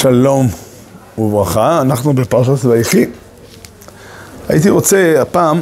[0.00, 0.48] שלום
[1.18, 3.06] וברכה, אנחנו בפרשת ויחי.
[4.48, 5.60] הייתי רוצה הפעם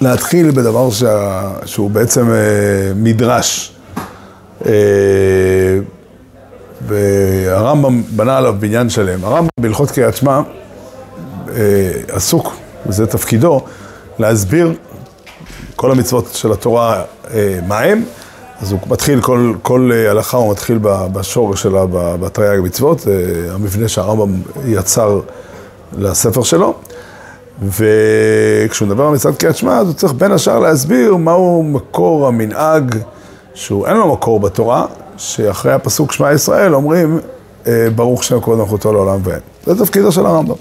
[0.00, 1.50] להתחיל בדבר שה...
[1.66, 2.36] שהוא בעצם אה,
[2.96, 3.72] מדרש.
[4.66, 4.72] אה,
[6.86, 9.24] והרמב"ם בנה עליו בניין שלם.
[9.24, 10.40] הרמב"ם בהלכות קריאת שמע
[11.56, 12.56] אה, עסוק,
[12.86, 13.60] וזה תפקידו,
[14.18, 14.74] להסביר
[15.76, 18.04] כל המצוות של התורה אה, מה הם.
[18.62, 24.40] אז הוא מתחיל, כל, כל הלכה הוא מתחיל בשורש שלה, בתרי"ג מצוות, זה המבנה שהרמב"ם
[24.66, 25.20] יצר
[25.98, 26.74] לספר שלו.
[27.62, 32.94] וכשהוא מדבר על מצוות קריאת שמע, אז הוא צריך בין השאר להסביר מהו מקור המנהג,
[33.54, 37.20] שהוא אין לו מקור בתורה, שאחרי הפסוק שמע ישראל אומרים,
[37.94, 39.40] ברוך שם כבוד מלכותו לעולם ואין.
[39.66, 40.54] זה תפקידו של הרמב"ם.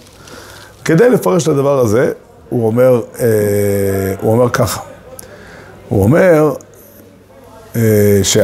[0.85, 2.11] כדי לפרש את הדבר הזה,
[2.49, 3.01] הוא אומר,
[4.21, 4.81] הוא אומר ככה.
[5.89, 6.53] הוא אומר,
[8.23, 8.37] ש...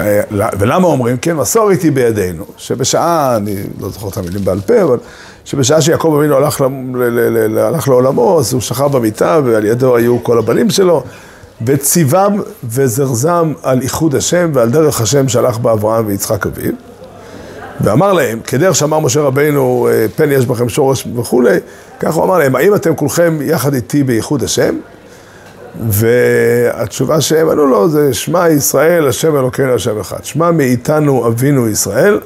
[0.60, 1.18] ולמה אומרים?
[1.18, 4.98] כן, מסורת היא בידינו, שבשעה, אני לא זוכר את המילים בעל פה, אבל
[5.46, 6.66] שבשעה שיעקב אבינו הלך, ל...
[6.98, 7.56] ל...
[7.56, 7.58] ל...
[7.58, 11.04] הלך לעולמו, אז הוא שכב במיטה ועל ידו היו כל הבנים שלו,
[11.66, 16.74] וציוום וזרזם על איחוד השם ועל דרך השם שהלך באברהם ויצחק אביו.
[17.82, 21.58] ואמר להם, כדרך שאמר משה רבינו, פן יש בכם שורש וכולי,
[22.00, 24.76] כך הוא אמר להם, האם אתם כולכם יחד איתי באיחוד השם?
[25.80, 30.24] והתשובה שהם ענו לו זה שמע ישראל, השם אלוקינו, השם אחד.
[30.24, 32.20] שמע מאיתנו אבינו ישראל,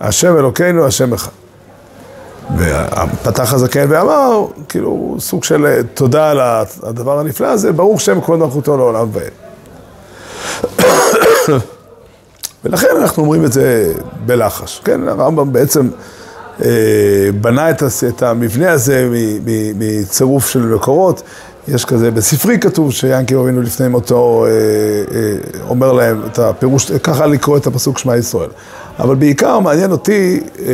[0.00, 1.30] השם אלוקינו, השם אחד.
[2.56, 6.40] ופתח הזקן ואמר, כאילו, סוג של תודה על
[6.82, 9.30] הדבר הנפלא הזה, ברוך שם כבוד מלכותו לעולם ועד.
[12.64, 13.92] ולכן אנחנו אומרים את זה
[14.26, 14.80] בלחש.
[14.84, 15.88] כן, הרמב"ם בעצם
[16.64, 16.68] אה,
[17.40, 19.08] בנה את המבנה הזה
[19.74, 21.22] מצירוף של מקורות.
[21.68, 27.26] יש כזה, בספרי כתוב שיענקי אבינו לפני מותו אה, אה, אומר להם את הפירוש, ככה
[27.26, 28.50] לקרוא את הפסוק שמע ישראל.
[28.98, 30.66] אבל בעיקר מעניין אותי אה,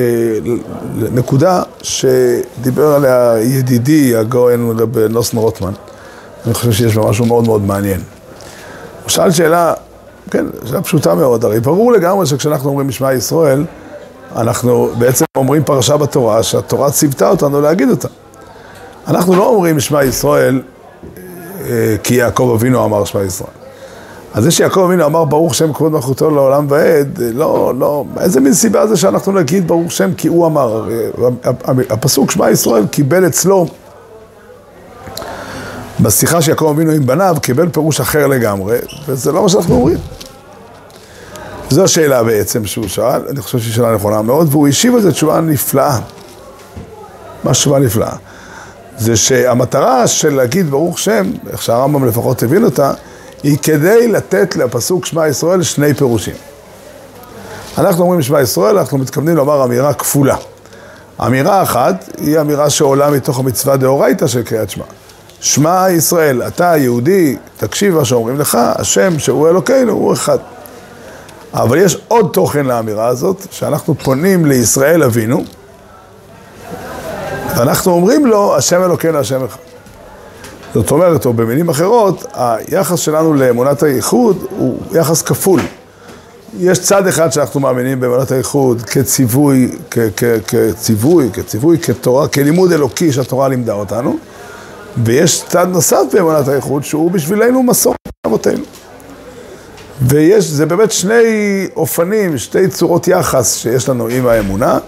[0.95, 4.79] נקודה שדיבר עליה ידידי הגאון
[5.11, 5.73] נוסן רוטמן.
[6.47, 8.01] אני חושב שיש בה משהו מאוד מאוד מעניין.
[9.03, 9.75] הוא שאל שאלה,
[10.31, 13.65] כן, שאלה פשוטה מאוד, הרי ברור לגמרי שכשאנחנו אומרים משמע ישראל,
[14.37, 18.09] אנחנו בעצם אומרים פרשה בתורה, שהתורה ציוותה אותנו להגיד אותה.
[19.09, 20.61] אנחנו לא אומרים שמע ישראל
[22.03, 23.51] כי יעקב אבינו אמר שמע ישראל.
[24.35, 28.55] אז זה שיעקב אבינו אמר ברוך שם כבוד מלכותו לעולם ועד, לא, לא, איזה מין
[28.55, 30.89] סיבה זה שאנחנו נגיד ברוך שם כי הוא אמר.
[31.91, 33.67] הפסוק שמע ישראל קיבל אצלו,
[36.01, 38.79] בשיחה שיעקב אבינו עם בניו, קיבל פירוש אחר לגמרי,
[39.09, 39.99] וזה לא מה שאנחנו אומרים.
[41.71, 45.13] זו השאלה בעצם שהוא שאל, אני חושב שהיא שאלה נכונה מאוד, והוא השיב על זה
[45.13, 45.99] תשובה נפלאה.
[47.51, 48.17] תשובה נפלאה.
[48.99, 52.93] זה שהמטרה של להגיד ברוך שם, איך שהרמב"ם לפחות הבין אותה,
[53.43, 56.35] היא כדי לתת לפסוק שמע ישראל שני פירושים.
[57.79, 60.37] אנחנו אומרים שמע ישראל, אנחנו מתכוונים לומר אמירה כפולה.
[61.27, 64.85] אמירה אחת היא אמירה שעולה מתוך המצווה דאורייתא של קריאת שמע.
[65.41, 70.39] שמע ישראל, אתה היהודי, תקשיב מה שאומרים לך, השם שהוא אלוקינו הוא אחד.
[71.55, 75.45] אבל יש עוד תוכן לאמירה הזאת, שאנחנו פונים לישראל אבינו,
[77.57, 79.57] ואנחנו אומרים לו, השם אלוקינו, השם אחד.
[80.75, 85.61] זאת אומרת, או במילים אחרות, היחס שלנו לאמונת הייחוד הוא יחס כפול.
[86.59, 93.13] יש צד אחד שאנחנו מאמינים באמונת הייחוד כציווי, כ- כ- כציווי, כציווי, כתורה, כלימוד אלוקי
[93.13, 94.17] שהתורה לימדה אותנו,
[95.05, 97.97] ויש צד נוסף באמונת הייחוד שהוא בשבילנו מסורת
[98.27, 98.65] אבותינו.
[100.03, 101.23] ויש, זה באמת שני
[101.77, 104.79] אופנים, שתי צורות יחס שיש לנו עם האמונה.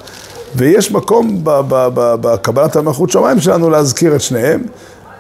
[0.57, 1.41] ויש מקום
[2.21, 4.63] בקבלת המלכות שמיים שלנו להזכיר את שניהם,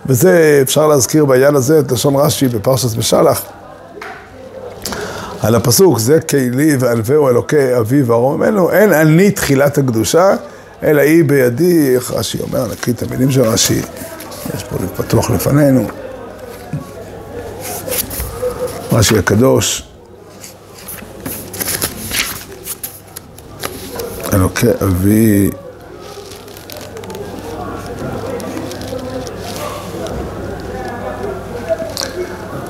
[0.06, 3.42] וזה אפשר להזכיר בעניין הזה את לשון רש"י בפרשת בשלח.
[5.40, 10.34] על הפסוק, זה כלי וענווהו אלוקי אבי וארום ממנו, אין אני תחילת הקדושה,
[10.82, 13.80] אלא היא בידי, איך רש"י אומר, נקריא את המילים של רש"י,
[14.54, 15.86] יש פה פתוח לפנינו.
[18.92, 19.93] רש"י הקדוש.
[24.34, 25.50] אלוקי אבי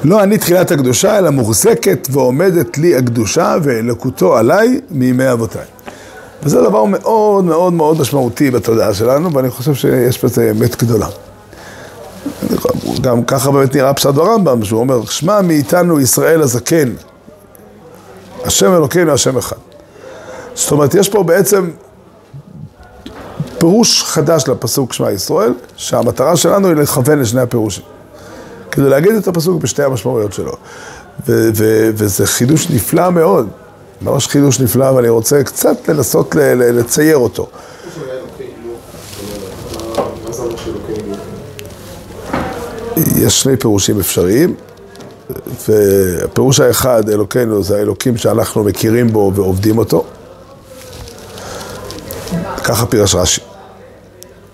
[0.05, 5.65] לא אני תחילת הקדושה, אלא מוחזקת ועומדת לי הקדושה ואלוקותו עליי מימי אבותיי.
[6.43, 11.09] וזה דבר מאוד מאוד מאוד משמעותי בתודעה שלנו, ואני חושב שיש בזה אמת גדולה.
[13.01, 16.93] גם ככה באמת נראה פשט ברמב"ם, שהוא אומר, שמע מאיתנו ישראל הזקן,
[18.45, 19.57] השם אלוקינו, השם אחד.
[20.55, 21.71] זאת אומרת, יש פה בעצם
[23.59, 27.85] פירוש חדש לפסוק שמע ישראל, שהמטרה שלנו היא לכוון לשני הפירושים.
[28.71, 30.53] כדי להגיד את הפסוק בשתי המשמעויות שלו.
[31.27, 33.49] ו- ו- וזה חידוש נפלא מאוד.
[34.03, 37.49] ממש חידוש נפלא, ואני רוצה קצת לנסות לצייר אותו.
[43.17, 44.55] יש שני פירושים אפשריים,
[45.69, 50.05] והפירוש האחד, אלוקינו, זה האלוקים שאנחנו מכירים בו ועובדים אותו.
[52.65, 53.41] ככה פירש רש"י.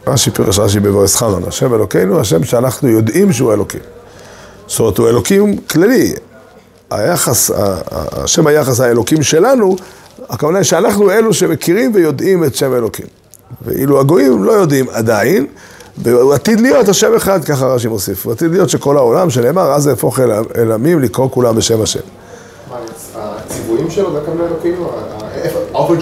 [0.07, 3.81] רש"י פירש רש"י בבורס חנן, השם אלוקינו, השם שאנחנו יודעים שהוא אלוקים.
[4.67, 6.15] זאת אומרת, הוא אלוקים כללי.
[6.91, 7.51] היחס,
[8.13, 9.77] השם היחס האלוקים שלנו,
[10.29, 13.07] הכוונה היא שאנחנו אלו שמכירים ויודעים את שם אלוקים.
[13.63, 15.47] ואילו הגויים לא יודעים עדיין,
[15.99, 18.27] והוא עתיד להיות השם אחד, ככה רש"י מוסיף.
[18.27, 20.21] הוא עתיד להיות שכל העולם, שנאמר, אז יהפוך
[20.57, 22.01] אל עמים לקרוא כולם בשם השם.
[22.71, 22.77] מה,
[23.15, 24.75] הציוויים שלו זה הכוונה אלוקים?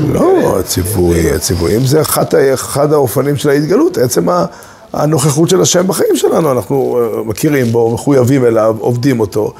[0.08, 4.26] לא, הציווי, הציוויים זה אחד, אחד האופנים של ההתגלות, עצם
[4.92, 9.52] הנוכחות של השם בחיים שלנו, אנחנו אה, מכירים בו, מחויבים אליו, עובדים אותו,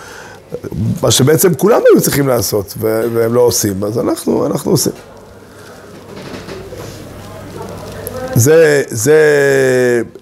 [1.03, 4.93] מה שבעצם כולם היו צריכים לעשות, והם לא עושים, אז אנחנו, אנחנו עושים.
[8.35, 9.23] זה, זה,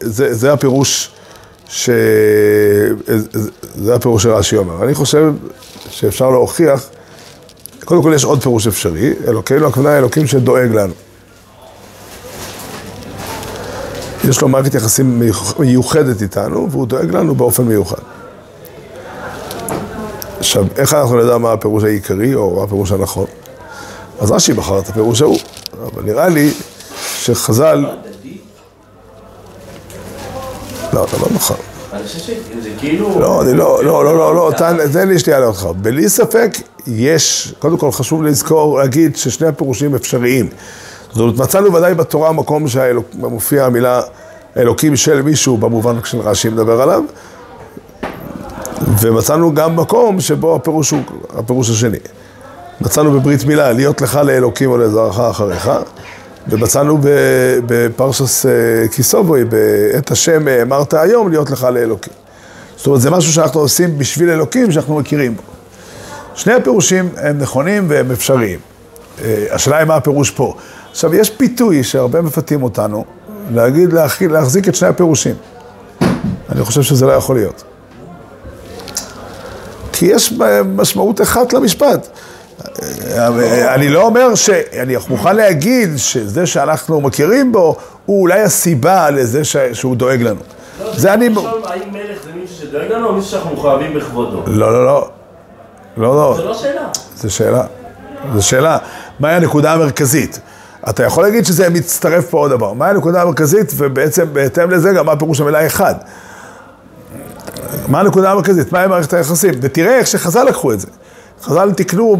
[0.00, 1.10] זה, זה הפירוש
[1.68, 1.90] ש...
[3.74, 4.84] זה הפירוש שרש"י אומר.
[4.84, 5.32] אני חושב
[5.90, 6.88] שאפשר להוכיח,
[7.86, 10.92] קודם כל יש עוד פירוש אפשרי, אלוקינו, הכוונה אלוקים שדואג לנו.
[14.28, 15.22] יש לו מערכת יחסים
[15.58, 18.02] מיוחדת איתנו, והוא דואג לנו באופן מיוחד.
[20.38, 23.26] עכשיו, איך אנחנו נדע מה הפירוש העיקרי, או מה הפירוש הנכון?
[24.20, 25.38] אז רש"י בחר את הפירוש ההוא,
[25.82, 26.50] אבל נראה לי
[27.18, 27.86] שחז"ל...
[30.92, 31.56] לא, אתה לא נכון.
[31.92, 33.20] אני חושב שזה כאילו...
[33.20, 34.52] לא, אני לא, לא, לא, לא, לא,
[34.92, 35.68] תן לי שנייה לאותך.
[35.76, 36.50] בלי ספק,
[36.86, 40.48] יש, קודם כל חשוב לזכור, להגיד ששני הפירושים אפשריים.
[41.10, 44.00] זאת אומרת, מצאנו ודאי בתורה מקום שמופיע המילה
[44.56, 47.02] אלוקים של מישהו, במובן של רש"י מדבר עליו,
[49.00, 51.00] ומצאנו גם מקום שבו הפירוש הוא
[51.34, 51.98] הפירוש השני.
[52.80, 55.70] מצאנו בברית מילה, להיות לך לאלוקים או לזרעך אחריך,
[56.48, 56.98] ומצאנו
[57.66, 58.52] בפרשס אה,
[58.88, 62.12] כיסובוי, בעת השם אמרת היום, להיות לך לאלוקים.
[62.76, 65.55] זאת אומרת, זה משהו שאנחנו עושים בשביל אלוקים שאנחנו מכירים בו.
[66.36, 68.58] שני הפירושים הם נכונים והם אפשריים.
[69.24, 70.54] אה, השאלה היא מה הפירוש פה.
[70.90, 73.04] עכשיו, יש פיתוי שהרבה מפתים אותנו,
[73.54, 75.34] להגיד, להחזיק את שני הפירושים.
[76.52, 77.64] אני חושב שזה לא יכול להיות.
[79.92, 80.32] כי יש
[80.76, 82.08] משמעות אחת למשפט.
[83.74, 84.50] אני לא אומר ש...
[84.50, 90.40] אני מוכן להגיד שזה שאנחנו מכירים בו, הוא אולי הסיבה לזה שהוא דואג לנו.
[90.92, 91.26] זה אני...
[91.64, 94.42] האם מלך זה מישהו שדואג לנו או מישהו שאנחנו מחויבים בכבודו?
[94.46, 95.08] לא, לא, לא.
[95.96, 96.34] לא, לא.
[96.36, 96.88] זה לא שאלה.
[97.16, 97.62] זה שאלה.
[98.34, 98.78] זו שאלה.
[99.20, 100.40] מהי הנקודה המרכזית?
[100.88, 102.72] אתה יכול להגיד שזה מצטרף פה עוד דבר.
[102.72, 105.94] מהי הנקודה המרכזית, ובעצם בהתאם לזה גם מה פירוש המילה אחד.
[107.88, 108.72] מה הנקודה המרכזית?
[108.72, 109.54] מהי מערכת היחסים?
[109.60, 110.86] ותראה איך שחז"ל לקחו את זה.
[111.42, 112.16] חז"ל תיקנו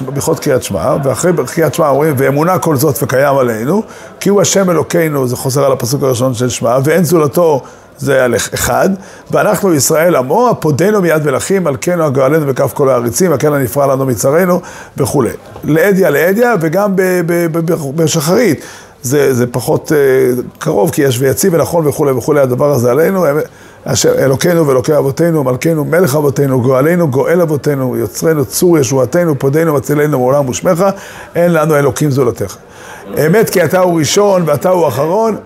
[0.00, 3.82] ברכות קריאת שמע, ואחרי קריאת שמע אומרים, ואמונה כל זאת וקיים עלינו,
[4.20, 7.62] כי הוא השם אלוקינו, זה חוזר על הפסוק הראשון של שמע, ואין זולתו
[7.98, 8.90] זה על אחד,
[9.30, 14.60] ואנחנו ישראל עמו, הפודנו מיד מלכים, מלכנו הגואלנו בכף כל העריצים, הכן הנפרע לנו מצרינו
[14.96, 15.30] וכולי.
[15.64, 16.92] לאדיה לאדיה, וגם
[17.94, 18.60] בשחרית.
[19.02, 23.26] זה, זה פחות uh, קרוב, כי יש ויציב ונכון וכולי וכולי, הדבר הזה עלינו.
[23.88, 30.18] אשר אלוקינו ואלוקי אבותינו, מלכנו, מלך אבותינו, גואלנו, גואל אבותינו, יוצרנו, צור ישועתנו, פודנו, מצילנו
[30.18, 30.84] מעולם ושמך,
[31.34, 32.56] אין לנו אלוקים זולתך.
[33.26, 35.36] אמת כי אתה הוא ראשון ואתה הוא אחרון,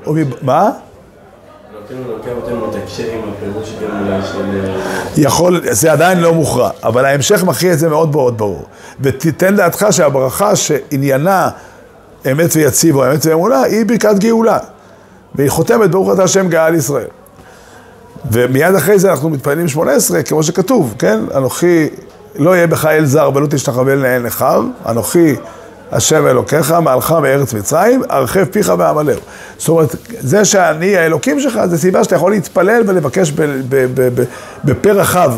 [0.42, 0.70] מה?
[5.16, 8.64] יכול, זה עדיין לא מוכרע, אבל ההמשך מכריע את זה מאוד מאוד ברור.
[9.00, 11.50] ותיתן דעתך שהברכה שעניינה
[12.32, 14.58] אמת ויציב או אמת ואמונה, היא ברכת גאולה.
[15.34, 17.19] והיא חותמת ברוך אתה השם גאל ישראל.
[18.30, 21.20] ומיד אחרי זה אנחנו מתפללים 18, כמו שכתוב, כן?
[21.36, 21.88] אנוכי,
[22.36, 25.34] לא יהיה בך אל זר ולא תשתחווה לנהל נכר, אנוכי
[25.92, 29.20] השם אלוקיך, מעלך מארץ מצרים, הרחב פיך ועמלהו.
[29.58, 33.32] זאת אומרת, זה שאני האלוקים שלך, זה סיבה שאתה יכול להתפלל ולבקש
[34.64, 35.32] בפה רחב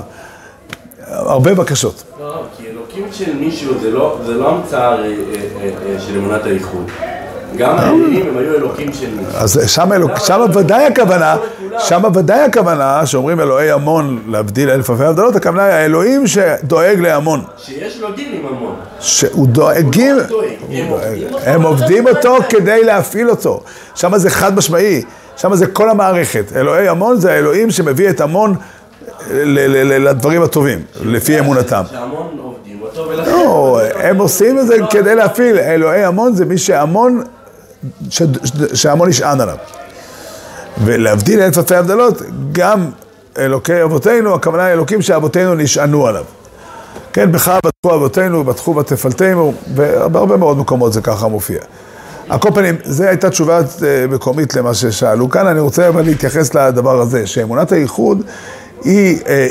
[1.07, 2.03] הרבה בקשות.
[2.21, 5.05] לא, לא, כי אלוקים של מישהו זה לא, לא המצאה אה, אה,
[5.87, 6.91] אה, של אמונת האיחוד.
[7.57, 9.33] גם האלילים הם היו אלוקים של מישהו.
[9.35, 9.91] אז שם
[10.55, 11.37] ודאי הכוונה,
[11.79, 17.43] שם ודאי הכוונה, שאומרים אלוהי המון להבדיל אלף אלפי הבדלות, הכוונה היא האלוהים שדואג להמון.
[17.59, 18.75] שיש לו דין עם המון.
[19.01, 20.17] שהוא דואגים,
[21.47, 23.63] הם עובדים אותו כדי להפעיל אותו.
[23.95, 25.03] שם זה חד משמעי,
[25.37, 26.45] שם זה כל המערכת.
[26.57, 28.55] אלוהי המון זה האלוהים שמביא את המון
[29.31, 31.83] לדברים הטובים, לפי אמונתם.
[31.91, 33.31] שהמון עובדים אותו ולכן...
[33.31, 35.59] לא, הם עושים את זה כדי להפעיל.
[35.59, 37.23] אלוהי המון זה מי שהמון...
[38.75, 39.57] שהמון נשען עליו.
[40.85, 42.91] ולהבדיל אלף אלפי הבדלות, גם
[43.39, 46.25] אלוקי אבותינו, הכוונה היא אלוקים שאבותינו נשענו עליו.
[47.13, 51.59] כן, בך בטחו אבותינו, בטחו ותפלתנו, ובהרבה מאוד מקומות זה ככה מופיע.
[52.29, 55.47] על כל פנים, זו הייתה תשובה אה, מקומית למה ששאלו כאן.
[55.47, 58.23] אני רוצה אבל להתייחס לדבר הזה, שאמונת הייחוד
[58.85, 59.49] היא אה, אה,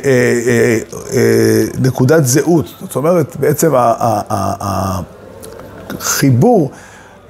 [0.47, 0.77] אה,
[1.13, 2.65] אה, נקודת זהות.
[2.81, 3.71] זאת אומרת, בעצם
[5.89, 6.71] החיבור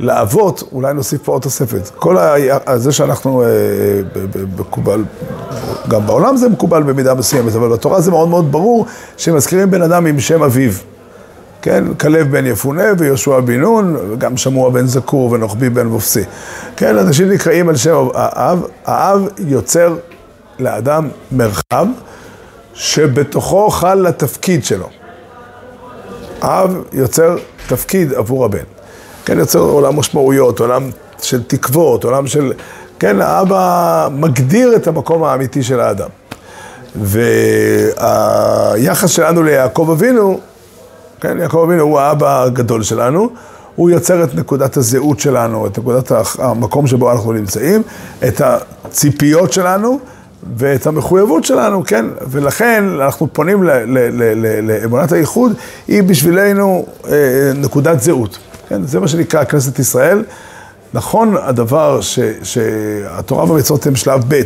[0.01, 1.89] לאבות, אולי נוסיף פה עוד תוספת.
[1.95, 2.77] כל ה...
[2.77, 3.47] זה שאנחנו אה,
[4.59, 5.03] מקובל,
[5.87, 8.85] גם בעולם זה מקובל במידה מסוימת, אבל בתורה זה מאוד מאוד ברור
[9.17, 10.71] שמזכירים בן אדם עם שם אביו.
[11.61, 16.23] כן, כלב בן יפונה ויהושע בן נון, וגם שמוע בן זקור ונוחבי בן מופסי.
[16.75, 19.95] כן, אנשים נקראים על שם האב, האב יוצר
[20.59, 21.85] לאדם מרחב
[22.73, 24.89] שבתוכו חל לתפקיד שלו.
[26.41, 27.35] האב יוצר
[27.67, 28.80] תפקיד עבור הבן.
[29.25, 30.89] כן, יוצר עולם משמעויות, עולם
[31.21, 32.53] של תקוות, עולם של...
[32.99, 36.09] כן, האבא מגדיר את המקום האמיתי של האדם.
[37.95, 40.39] והיחס שלנו ליעקב אבינו,
[41.21, 43.29] כן, יעקב אבינו הוא האבא הגדול שלנו,
[43.75, 47.81] הוא יוצר את נקודת הזהות שלנו, את נקודת המקום שבו אנחנו נמצאים,
[48.27, 49.99] את הציפיות שלנו
[50.57, 52.05] ואת המחויבות שלנו, כן?
[52.27, 53.63] ולכן אנחנו פונים
[54.63, 55.53] לאמונת הייחוד,
[55.87, 58.37] היא בשבילנו אה, נקודת זהות.
[58.71, 60.23] כן, זה מה שנקרא כנסת ישראל.
[60.93, 64.41] נכון הדבר ש, שהתורה והמצוות הם שלב ב',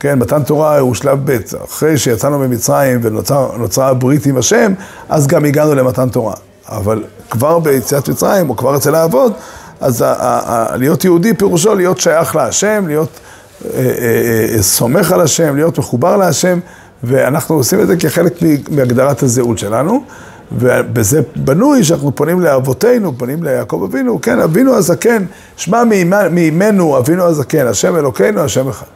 [0.00, 4.72] כן, מתן תורה הוא שלב ב', אחרי שיצאנו ממצרים ונוצרה הברית עם השם,
[5.08, 6.34] אז גם הגענו למתן תורה.
[6.68, 9.32] אבל כבר ביציאת מצרים, או כבר אצל האבות,
[9.80, 13.20] אז ה- ה- ה- להיות יהודי פירושו להיות שייך להשם, להיות
[13.64, 16.58] אה, אה, אה, סומך על השם, להיות מחובר להשם,
[17.02, 18.32] ואנחנו עושים את זה כחלק
[18.70, 20.04] מהגדרת הזהות שלנו.
[20.52, 25.24] ובזה בנוי שאנחנו פונים לאבותינו, פונים ליעקב אבינו, כן, אבינו הזקן,
[25.56, 25.84] שמע
[26.30, 28.86] מימנו אבינו הזקן, השם אלוקינו, השם אחד.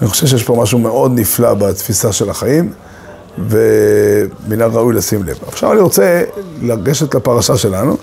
[0.00, 2.72] אני חושב שיש פה משהו מאוד נפלא בתפיסה של החיים,
[3.38, 5.38] ומן הראוי לשים לב.
[5.48, 6.22] עכשיו אני רוצה
[6.62, 7.96] לגשת לפרשה שלנו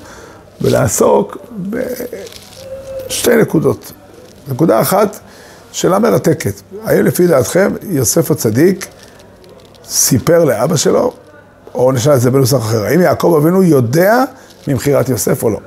[0.62, 1.38] ולעסוק
[3.08, 3.92] בשתי נקודות.
[4.48, 5.20] נקודה אחת,
[5.72, 6.54] שאלה מרתקת.
[6.84, 8.88] האם לפי דעתכם יוסף הצדיק
[9.86, 11.14] סיפר לאבא שלו
[11.80, 14.24] או נשאל את זה בנוסח אחר, האם יעקב אבינו יודע
[14.68, 15.60] ממכירת יוסף או לא?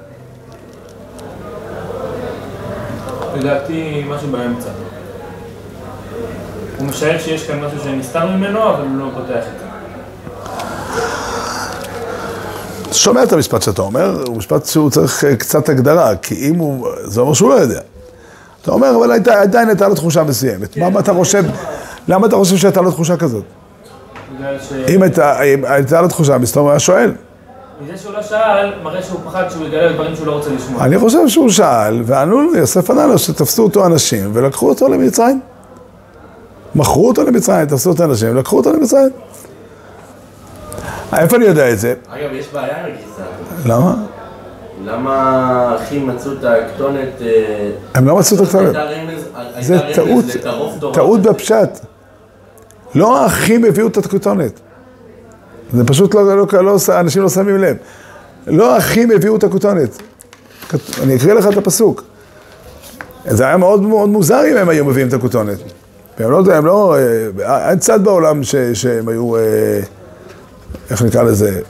[3.36, 4.68] לדעתי משהו באמצע.
[6.78, 9.66] הוא משער שיש כאן משהו שנסתר ממנו, אבל הוא לא פותח את זה.
[12.92, 16.88] שומע את המשפט שאתה אומר, הוא משפט שהוא צריך אה, קצת הגדרה, כי אם הוא,
[17.04, 17.80] זה אומר שהוא לא יודע.
[18.62, 20.76] אתה אומר, אבל עדיין הייתה לו תחושה מסוימת.
[20.76, 21.44] מה אתה חושב,
[22.08, 23.44] למה אתה חושב שהייתה לו תחושה כזאת?
[24.88, 27.12] אם הייתה לו תחושה, מסתום היה שואל.
[27.80, 30.84] מזה שהוא לא שאל, מראה שהוא פחד שהוא יגלה דברים שהוא לא רוצה לשמוע.
[30.84, 35.40] אני חושב שהוא שאל, וענו יוסף ענה לו שתפסו אותו אנשים ולקחו אותו למצרים.
[36.74, 39.10] מכרו אותו למצרים, תפסו אותו אנשים ולקחו אותו למצרים.
[41.16, 41.94] איפה אני יודע את זה?
[42.08, 43.22] אגב, יש בעיה עם הגרסה.
[43.66, 43.94] למה?
[44.84, 47.22] למה אחים מצאו את הכתונת...
[47.22, 48.76] אה, הם לא מצאו את הכתונת.
[49.60, 50.24] זה טעות,
[50.92, 51.91] טעות בפשט.
[52.94, 54.60] לא האחים הביאו את הכותונת.
[55.72, 57.76] זה פשוט לא, לא, לא, אנשים לא שמים לב.
[58.46, 60.02] לא האחים הביאו את הכותונת.
[61.02, 62.02] אני אקריא לך את הפסוק.
[63.26, 65.58] זה היה מאוד מאוד מוזר אם הם היו מביאים את הכותונת.
[66.18, 66.96] הם לא, הם לא,
[67.44, 69.40] אה, אין צד בעולם ש, שהם היו, אה,
[70.90, 71.60] איך נקרא לזה,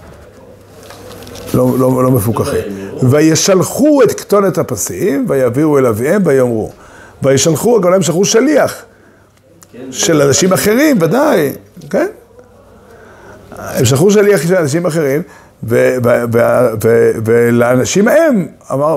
[1.54, 2.60] לא, לא, לא מפוקחים.
[3.10, 6.72] וישלחו את כתונת הפסים, ויביאו אל אביהם ויאמרו.
[7.22, 8.84] וישלחו, גם הם שלחו שליח.
[9.90, 11.52] של אנשים אחרים, ודאי,
[11.90, 12.06] כן?
[13.58, 15.22] הם שלחו שליח של אנשים אחרים,
[17.24, 18.96] ולאנשים ההם, אמר,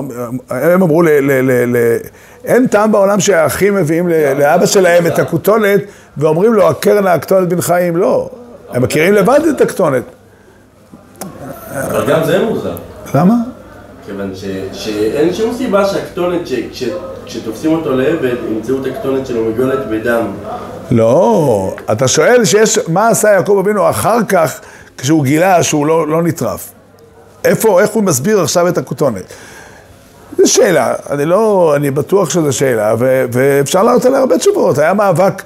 [0.50, 1.96] הם אמרו, ל, ל, ל, ל,
[2.44, 5.80] אין טעם בעולם שהאחים מביאים לאבא שלהם את הכתונת,
[6.16, 8.30] ואומרים לו, הקרן הכתונת בן חיים, לא.
[8.70, 10.02] הם מכירים לבד את הכתונת.
[11.74, 12.76] אבל גם זה מוזר.
[13.14, 13.34] למה?
[14.06, 14.32] כיוון
[14.72, 16.40] שאין שום סיבה שהכתונת,
[17.26, 20.26] כשתופסים אותו לעבד, ימצאו את הכתונת שלו מגולת בדם.
[20.90, 24.60] לא, אתה שואל שיש, מה עשה יעקב אבינו אחר כך,
[24.98, 26.72] כשהוא גילה שהוא לא, לא נטרף?
[27.44, 29.24] איפה, איך הוא מסביר עכשיו את הכותונת?
[30.38, 34.78] זו שאלה, אני לא, אני בטוח שזו שאלה, ו, ואפשר לענות עליה הרבה תשובות.
[34.78, 35.42] היה מאבק,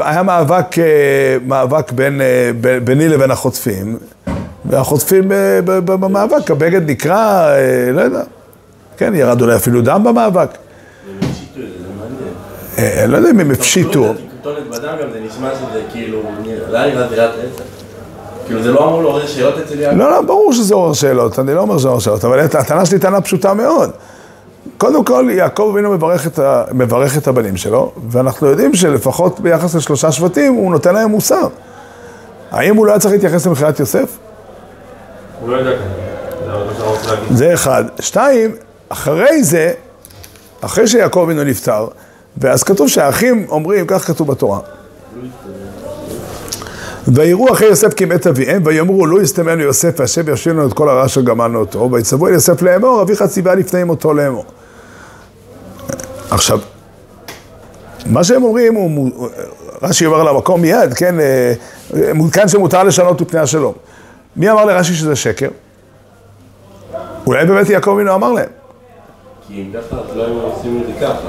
[0.00, 0.84] היה מאבק, אה,
[1.46, 2.50] מאבק בין, אה,
[2.84, 3.98] ביני לבין החוטפים,
[4.72, 7.48] והחוטפים אה, במאבק, הבגד נקרע,
[7.92, 8.22] לא יודע,
[8.96, 10.48] כן, ירד אולי אפילו דם במאבק.
[12.78, 14.14] אני לא יודע אם הם הפשיטו.
[14.40, 16.18] כתונת בדם גם זה נשמע שזה כאילו,
[16.70, 17.62] זה היה נראה זירת רצח.
[18.46, 19.96] כאילו זה לא אמור לעורר שאלות אצל יעקב?
[19.96, 22.98] לא, לא, ברור שזה עורר שאלות, אני לא אומר שזה עורר שאלות, אבל הטענה שלי
[22.98, 23.90] טענה פשוטה מאוד.
[24.78, 29.74] קודם כל, יעקב אבינו מברך את, ה, מברך את הבנים שלו, ואנחנו יודעים שלפחות ביחס
[29.74, 31.48] לשלושה שבטים, הוא נותן להם מוסר.
[32.50, 34.18] האם הוא לא היה צריך להתייחס למכירת יוסף?
[35.46, 35.76] לא כנראה.
[37.30, 37.84] זה אחד.
[38.00, 38.54] שתיים,
[38.88, 39.72] אחרי זה,
[40.60, 41.86] אחרי שיעקב אבינו נפטר,
[42.36, 44.60] ואז כתוב שהאחים אומרים, כך כתוב בתורה.
[47.08, 50.88] ויראו אחרי יוסף כי מת אביהם, ויאמרו לו יסתמנו יוסף והשם ישיב לנו את כל
[50.88, 54.44] הרע אשר גמלנו אותו, ויצוו אל יוסף לאמור, אביך ציווה לפני מותו לאמור.
[56.30, 56.58] עכשיו,
[58.06, 59.10] מה שהם אומרים, הוא,
[59.82, 61.52] רש"י אומר על המקום מיד, כן, אה,
[62.14, 63.72] מעודכן שמותר לשנות מפני השלום.
[64.36, 65.48] מי אמר לרש"י שזה שקר?
[67.26, 68.48] אולי באמת יעקב אבינו אמר להם.
[69.48, 71.28] כי אם ככה, אז לא היינו עושים את זה ככה.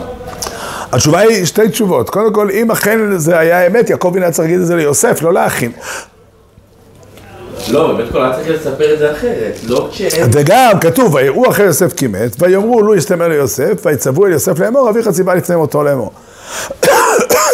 [0.92, 2.10] התשובה היא שתי תשובות.
[2.10, 5.22] קודם כל, אם אכן זה היה אמת, יעקב אבינו היה צריך להגיד את זה ליוסף,
[5.22, 5.72] לא לאחים.
[7.72, 9.58] לא, בבית כל היה צריך לספר את זה אחרת.
[9.68, 10.30] לא כשהם...
[10.34, 14.90] וגם כתוב, ויראו אחרי יוסף כי מת, ויאמרו לו יסתמר ליוסף, ויצוו אל יוסף לאמור,
[14.90, 16.12] אביך ציווה לפני מותו לאמור.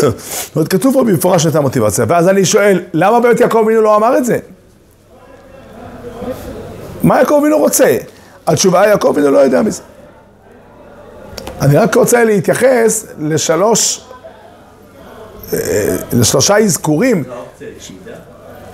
[0.01, 0.15] זאת
[0.55, 4.17] אומרת, כתוב פה במפורש את המוטיבציה, ואז אני שואל, למה באמת יעקב אבינו לא אמר
[4.17, 4.39] את זה?
[7.03, 7.97] מה יעקב אבינו רוצה?
[8.47, 9.81] התשובה, יעקב אבינו לא יודע מזה.
[11.61, 14.01] אני רק רוצה להתייחס לשלוש,
[15.53, 17.43] אה, לשלושה אזכורים, לא.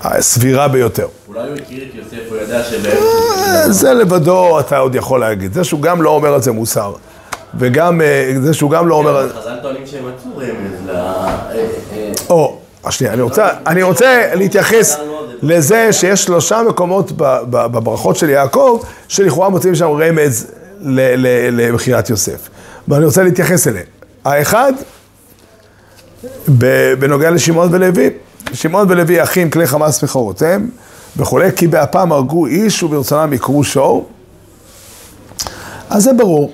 [0.01, 1.07] הסבירה ביותר.
[1.27, 2.93] אולי הוא הכיר את יוסף, הוא ידע שבאמת...
[2.93, 5.53] אה, זה לבדו אתה עוד יכול להגיד.
[5.53, 6.93] זה שהוא גם לא אומר על זה מוסר.
[7.57, 9.29] וגם אה, זה שהוא גם לא אומר...
[9.29, 10.89] חז"ל טוענים שהם מצאו רמז ל...
[10.89, 11.37] אה,
[11.93, 12.57] אה, או,
[12.89, 14.97] שנייה, אני רוצה, אני רוצה להתייחס
[15.45, 17.11] לזה שיש שלושה מקומות
[17.49, 20.47] בברכות של יעקב, שלכאורה מוצאים שם רמז
[21.51, 22.49] למכירת יוסף.
[22.87, 23.85] ואני רוצה להתייחס אליהם.
[24.25, 24.73] האחד,
[26.99, 28.09] בנוגע לשמעון ולוי.
[28.53, 30.69] שמעון ולוי אחים כלי חמאס מכורותיהם
[31.17, 34.09] וכולי, כי באפם הרגו איש וברצונם יקרו שור.
[35.89, 36.53] אז זה ברור.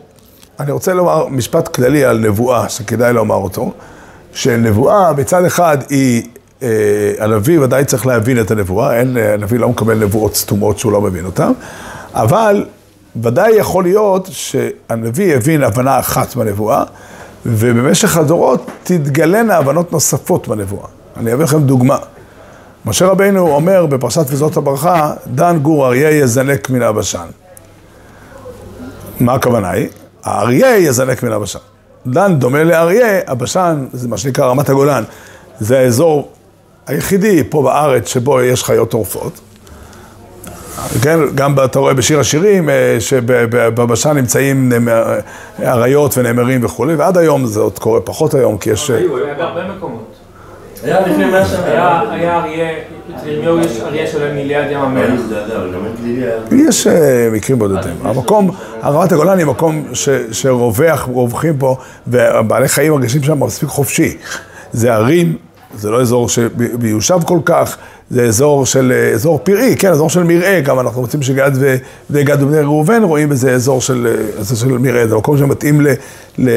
[0.59, 3.71] אני רוצה לומר משפט כללי על נבואה, שכדאי לומר אותו,
[4.33, 6.27] שנבואה מצד אחד היא,
[7.19, 11.01] הנביא ודאי צריך להבין את הנבואה, אין, אה, הנביא לא מקבל נבואות סתומות שהוא לא
[11.01, 11.51] מבין אותן,
[12.13, 12.65] אבל
[13.23, 16.83] ודאי יכול להיות שהנביא הבין הבנה אחת בנבואה,
[17.45, 20.87] ובמשך הדורות תתגלנה הבנות נוספות בנבואה.
[21.17, 21.97] אני אביא לכם דוגמה.
[22.85, 27.25] משה רבינו אומר בפרשת וזאת הברכה, דן גור אריה יזנק מן הבשן.
[29.19, 29.87] מה הכוונה היא?
[30.23, 31.59] האריה יזנק מן הבשן.
[32.07, 35.03] דן דומה לאריה, הבשן זה מה שנקרא רמת הגולן.
[35.59, 36.29] זה האזור
[36.87, 39.39] היחידי פה בארץ שבו יש חיות טורפות.
[41.01, 44.89] כן, גם אתה רואה בשיר השירים אה, שבבשן נמצאים נמ-
[45.63, 48.91] אריות ונמרים וכולי, ועד היום זה עוד קורה פחות היום, כי יש...
[48.91, 49.25] אה, היו, היו.
[49.25, 50.13] היה בהרבה מקומות.
[50.83, 51.65] היה לפני מאה שנה.
[52.11, 52.69] היה אריה,
[53.17, 55.21] אצל ירמיהו יש אריה שעולה מליד ים המלח.
[56.03, 56.35] היה...
[56.69, 57.93] יש אה, מקרים בודדים.
[58.03, 58.51] המקום,
[58.83, 59.83] רמת הגולן היא מקום
[60.31, 61.75] שרווח, רווחים פה,
[62.07, 64.17] ובעלי חיים מרגישים שם מספיק חופשי.
[64.71, 65.35] זה ערים,
[65.77, 67.77] זה לא אזור שמיושב כל כך,
[68.09, 72.43] זה אזור של, אזור פראי, כן, אזור של מרעה, גם אנחנו רוצים שגד ובני גד
[72.43, 75.87] ובני ראובן רואים בזה אזור של, אזור של מרעה, זה מקום שמתאים ל,
[76.37, 76.49] ל,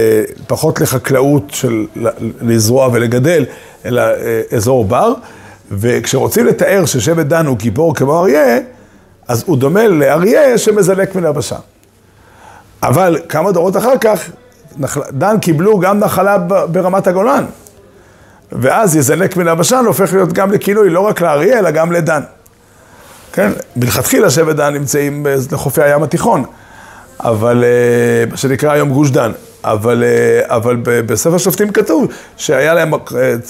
[0.46, 1.86] פחות לחקלאות של
[2.40, 3.44] לזרוע ולגדל,
[3.84, 5.12] אלא אה, אזור בר,
[5.70, 8.58] וכשרוצים לתאר ששבט דן הוא גיבור כמו אריה,
[9.28, 11.56] אז הוא דומה לאריה שמזלק מן הבשן.
[12.82, 14.30] אבל כמה דורות אחר כך,
[15.10, 16.38] דן קיבלו גם נחלה
[16.72, 17.44] ברמת הגולן.
[18.52, 22.20] ואז יזנק מן הבשן הופך להיות גם לכינוי, לא רק לאריה, אלא גם לדן.
[23.32, 26.44] כן, מלכתחילה שבט דן נמצאים לחופי הים התיכון,
[27.20, 29.32] אבל, אה, מה שנקרא היום גוש דן.
[29.64, 32.98] אבל, אה, אבל בספר שופטים כתוב שהיה להם, אה,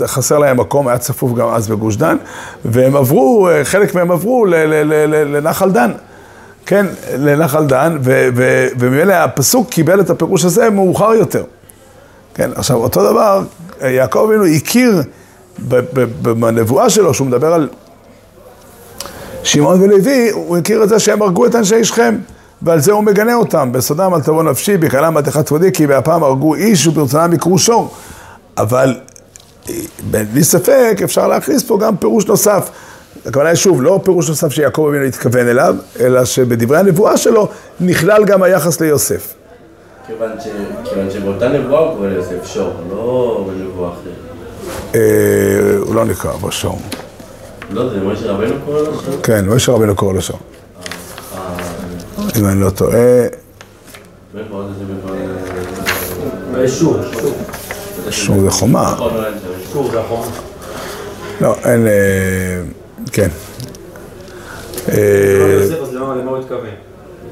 [0.06, 2.16] חסר להם מקום, היה צפוף גם אז בגוש דן,
[2.64, 5.90] והם עברו, חלק מהם עברו ל- ל- ל- ל- לנחל דן.
[6.66, 6.86] כן,
[7.18, 7.98] לנחל דן,
[8.78, 11.44] וממילא הפסוק קיבל את הפירוש הזה מאוחר יותר.
[12.34, 13.42] כן, עכשיו אותו דבר,
[13.82, 15.02] יעקב אבינו הכיר
[16.22, 17.68] בנבואה שלו, שהוא מדבר על
[19.42, 22.16] שמעון ולוי, הוא הכיר את זה שהם הרגו את אנשי שכם,
[22.62, 23.72] ועל זה הוא מגנה אותם.
[23.72, 27.94] בסודם אל תבוא נפשי, בקהלם בתך תפודי, כי בהפעם הרגו איש וברצונם יקרו שור.
[28.56, 28.94] אבל
[29.68, 29.74] אה,
[30.10, 32.70] בלי ספק אפשר להכניס פה גם פירוש נוסף.
[33.26, 37.48] הכוונה היא שוב, לא פירוש נוסף שיעקב אבינו התכוון אליו, אלא שבדברי הנבואה שלו
[37.80, 39.34] נכלל גם היחס ליוסף.
[40.06, 44.14] כיוון ש- כיוון שבאותה נבואה הוא קורא ליוסף שור, לא בנבואה אחרת.
[44.94, 45.00] אה,
[45.86, 46.78] הוא לא נקרא בשור.
[47.70, 49.22] לא, זה משה רבנו קורא לו שור?
[49.22, 50.38] כן, משה רבינו קורא לו שור.
[52.38, 53.26] אם אני לא טועה.
[56.66, 57.32] שור, שור.
[58.10, 58.92] שור זה חומה.
[58.92, 59.34] נכון, לא, אין.
[61.40, 61.92] לא, אין, אה,
[63.12, 63.28] כן.
[64.88, 64.94] אה,
[65.60, 66.60] יוסף, אז למה למה הוא התכוון?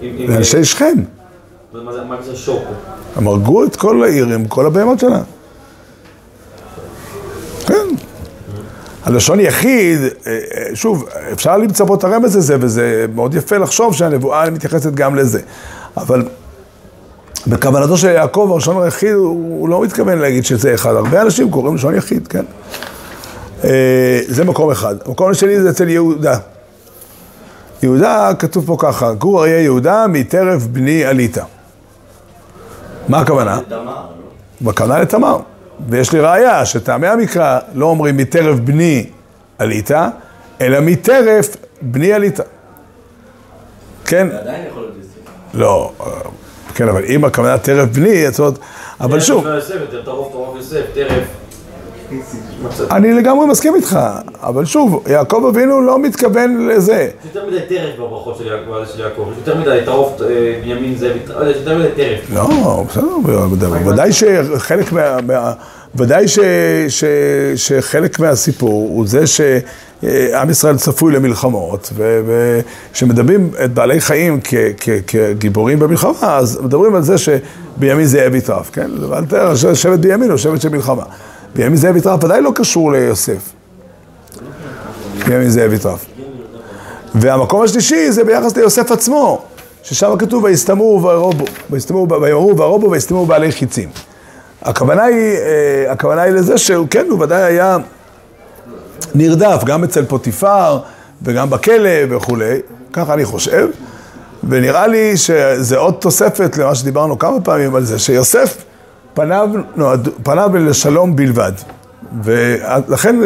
[0.02, 0.94] אם- אם- אנשי שכם,
[3.16, 5.20] הם הרגו את כל העיר עם כל הבהמות שלה.
[7.66, 7.88] כן.
[9.04, 13.94] הלשון יחיד, אה, אה, שוב, אפשר למצוא פה את הרמז הזה, וזה מאוד יפה לחשוב
[13.94, 15.40] שהנבואה מתייחסת גם לזה.
[15.96, 16.22] אבל
[17.46, 20.94] בכוונתו של יעקב, הלשון היחיד, הוא, לא מתכוון להגיד שזה אחד.
[20.94, 22.44] הרבה אנשים קוראים לשון יחיד, כן?
[23.64, 24.96] אה, זה מקום אחד.
[25.06, 26.38] המקום השני זה אצל יהודה.
[27.82, 31.38] יהודה, כתוב פה ככה, גור אריה יהודה, מטרף בני עלית.
[33.08, 33.60] מה הכוונה?
[33.68, 34.06] תמר,
[34.86, 34.98] לא?
[34.98, 35.38] לתמר.
[35.88, 39.06] ויש לי ראיה שטעמי המקרא לא אומרים מטרף בני
[39.58, 39.90] עלית,
[40.60, 42.40] אלא מטרף בני עלית.
[44.04, 44.28] כן?
[44.28, 45.30] זה עדיין יכול להיות יוסף.
[45.54, 45.92] לא,
[46.74, 48.58] כן, אבל אם הכוונה טרף בני, זאת אומרת,
[49.00, 51.24] אבל שוב, יוסף, יותר טרוף טרוף יוסף, טרף.
[52.90, 53.98] אני לגמרי מסכים איתך,
[54.40, 56.92] אבל שוב, יעקב אבינו לא מתכוון לזה.
[56.94, 58.72] יש יותר מדי טרף בברכות של יעקב.
[58.82, 58.98] יש
[59.38, 60.26] יותר מדי טרוף אה,
[60.62, 62.20] בנימין זה, לא יודע, יש יותר מדי טרף.
[62.34, 65.52] לא, בסדר, ודאי שחלק מה...
[65.94, 66.38] ודאי ש,
[66.88, 67.04] ש,
[67.56, 75.78] שחלק מהסיפור הוא זה שעם ישראל צפוי למלחמות, וכשמדברים את בעלי חיים כ, כ, כגיבורים
[75.78, 78.90] במלחמה, אז מדברים על זה שבימין זאב יטרף, כן?
[79.08, 81.04] ואל תראה, שבט בימין הוא שבט של מלחמה.
[81.54, 83.52] בימין זאב יטרף ודאי לא קשור ליוסף.
[85.26, 86.04] בימין זאב יטרף.
[87.14, 89.42] והמקום השלישי זה ביחס ליוסף עצמו,
[89.82, 91.02] ששם כתוב ויסתמו
[92.22, 93.88] וירובו ויסתמו בעלי חיצים.
[94.62, 97.78] הכוונה היא, אה, הכוונה היא לזה שהוא כן, הוא ודאי היה
[99.14, 100.78] נרדף, גם אצל פוטיפר
[101.22, 102.58] וגם בכלא וכולי,
[102.92, 103.68] ככה אני חושב.
[104.48, 108.64] ונראה לי שזה עוד תוספת למה שדיברנו כמה פעמים על זה, שיוסף
[109.14, 111.52] פניו, נועד, פניו לשלום בלבד.
[112.24, 113.16] ולכן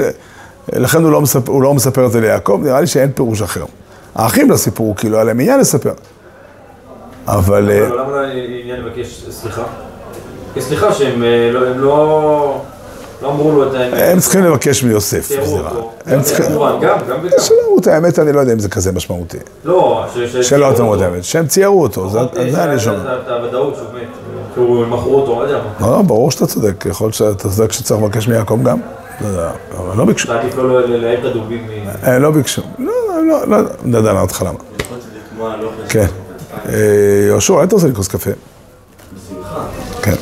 [0.72, 3.64] לכן הוא, לא מספר, הוא לא מספר את זה ליעקב, נראה לי שאין פירוש אחר.
[4.14, 5.92] האחים לסיפור, כאילו, היה להם עניין לספר.
[7.26, 7.70] אבל...
[7.70, 8.22] אה, אבל למה
[8.62, 9.62] עניין לבקש סליחה?
[10.54, 12.60] כי סליחה שהם אה, לא- לא
[13.22, 13.94] לא אמרו לו את האמת.
[14.12, 15.30] הם צריכים לבקש מיוסף.
[15.46, 15.92] אותו.
[16.06, 16.46] הם צריכים...
[16.46, 17.38] כמובן, גם, גם וגם.
[17.38, 19.38] שלא אמרו את האמת, אני לא יודע אם זה כזה משמעותי.
[19.64, 20.04] לא,
[20.42, 21.00] שלא אמרו את.
[21.00, 22.18] האמת, שהם ציירו אותו, זה-
[22.54, 22.96] אני שומע.
[24.56, 25.90] כאילו, מכרו אותו, לא יודע מה.
[25.90, 28.78] לא, ברור שאתה צודק, יכול להיות שאתה צודק שצריך לבקש מיעקב גם.
[29.20, 30.32] לא לא ביקשו.
[30.32, 32.06] עדיף לא להעיר את הדובים מ...
[32.06, 32.62] אה, לא ביקשו.
[32.78, 32.92] לא,
[33.28, 34.58] לא, לא, לא יודע לענות לך למה.
[35.88, 36.06] כן.
[36.68, 38.30] אה, יהושע, אתה רוצה לי כוס קפה?
[39.14, 39.66] בשמחה.
[40.02, 40.14] כן.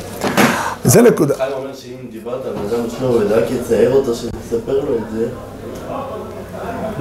[0.83, 1.35] זה נקודה.
[1.35, 5.27] חיים אומר שאם דיברת על אדם שלו ורק יצייר אותו שתספר לו את זה,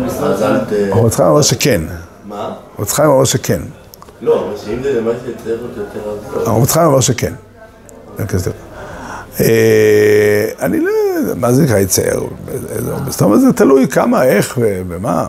[0.07, 0.73] אז אל ת...
[0.93, 1.81] הרב חיים אומר שכן.
[2.25, 2.55] מה?
[2.79, 3.61] הרב חיים אומר שכן.
[4.25, 6.51] לא, אבל שאם זה למשהו יצייר אותו יותר אז לא.
[6.51, 7.33] הרב חיים אומר שכן.
[9.41, 12.21] אה, אני לא יודע, מה זה נקרא יצייר?
[13.09, 14.59] זאת אומרת, זה תלוי כמה, איך
[14.89, 15.27] ומה.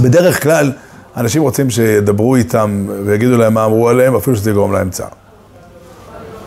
[0.00, 0.72] בדרך כלל,
[1.16, 5.08] אנשים רוצים שידברו איתם ויגידו להם מה אמרו עליהם, אפילו שזה יגרום להם צער.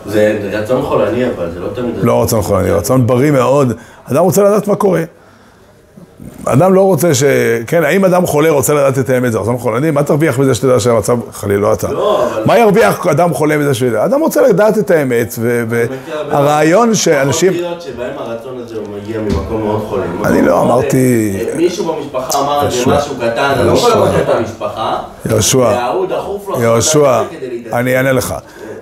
[0.06, 1.94] זה רצון חולני אבל, זה לא תמיד...
[2.02, 3.72] לא רצון חולני, רצון בריא מאוד.
[4.04, 5.02] אדם רוצה לדעת מה קורה.
[6.44, 7.22] אדם לא רוצה ש...
[7.66, 9.90] כן, האם אדם חולה רוצה לדעת את האמת, זה רצון חולני?
[9.90, 11.92] מה תרוויח מזה שתדע שהמצב חלילה לא אתה?
[11.92, 14.04] לא, מה ירוויח אדם חולה מזה שידע?
[14.04, 15.34] אדם רוצה לדעת את האמת,
[16.28, 17.52] והרעיון שאנשים...
[17.52, 20.02] יכול להיות שבהם הרצון הזה הוא מגיע ממקום מאוד חולה.
[20.24, 22.96] אני לא אמרתי- מישהו במשפחה אמר את זה יהושע.
[22.96, 23.72] משהו קטן, אני לא.
[23.72, 24.96] יכול לבקר את המשפחה.
[25.30, 25.72] יהושע.
[26.60, 27.22] יהושע.
[27.72, 28.34] אני אענה לך.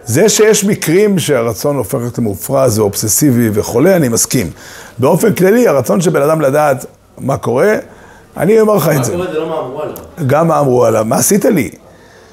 [0.05, 4.51] זה שיש מקרים שהרצון הופך להיות מופרז ואובססיבי וחולה, אני מסכים.
[4.99, 6.87] באופן כללי, הרצון של בן אדם לדעת
[7.21, 7.75] מה קורה,
[8.37, 9.13] אני אומר לך את מה זה.
[9.13, 9.95] קורה זה לא מה אמרו עליו.
[10.27, 11.71] גם מה אמרו עליו, מה עשית לי?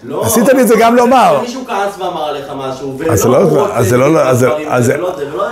[0.03, 1.39] לא, עשית לי את זה גם לומר.
[1.41, 3.89] מישהו כעס ואמר עליך משהו, ולא לא, אמרו אז את
[4.83, 5.09] זה לא,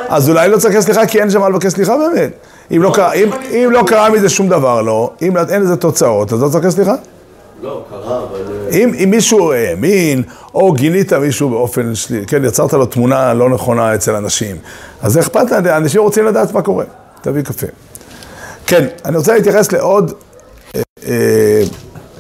[0.10, 2.32] אז אולי לא צריך לבקש סליחה, כי אין שם מה לבקש סליחה באמת.
[2.76, 6.41] אם לא קרה- אם- לא קרה מזה שום דבר, לא, אם אין לזה תוצאות, אז
[6.43, 6.96] לא צריך לבקש סליחה.
[7.63, 8.39] לא, קרה, אבל...
[8.72, 10.24] אם, אם מישהו האמין,
[10.56, 14.56] או גינית מישהו באופן שלילי, כן, יצרת לו תמונה לא נכונה אצל אנשים,
[15.02, 16.86] אז אכפת להם, אנשים רוצים לדעת מה קורה.
[17.22, 17.67] תביא קפה.
[18.73, 20.13] כן, אני רוצה להתייחס לעוד
[20.75, 21.63] אה, אה,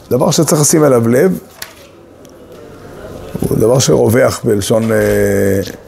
[0.09, 1.39] דבר שצריך לשים אליו לב,
[3.39, 4.97] הוא דבר שרווח בלשון, אה,